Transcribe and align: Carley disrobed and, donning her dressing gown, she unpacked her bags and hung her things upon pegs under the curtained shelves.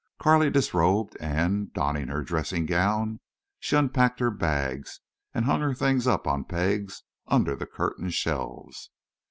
Carley 0.19 0.49
disrobed 0.49 1.15
and, 1.19 1.71
donning 1.73 2.07
her 2.07 2.23
dressing 2.23 2.65
gown, 2.65 3.19
she 3.59 3.75
unpacked 3.75 4.19
her 4.19 4.31
bags 4.31 4.99
and 5.31 5.45
hung 5.45 5.61
her 5.61 5.75
things 5.75 6.07
upon 6.07 6.43
pegs 6.45 7.03
under 7.27 7.55
the 7.55 7.67
curtained 7.67 8.15
shelves. 8.15 8.89